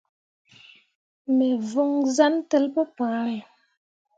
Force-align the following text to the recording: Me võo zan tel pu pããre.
Me 1.35 1.49
võo 1.73 1.85
zan 2.15 2.35
tel 2.51 2.65
pu 2.73 2.81
pããre. 2.95 3.37